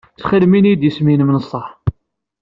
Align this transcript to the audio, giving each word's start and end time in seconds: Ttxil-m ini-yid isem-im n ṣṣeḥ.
Ttxil-m 0.15 0.53
ini-yid 0.57 0.83
isem-im 0.89 1.29
n 1.31 1.37
ṣṣeḥ. 1.45 1.67